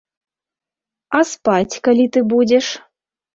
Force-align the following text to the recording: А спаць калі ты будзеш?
А 1.17 1.21
спаць 1.33 1.79
калі 1.89 2.09
ты 2.17 2.25
будзеш? 2.33 2.65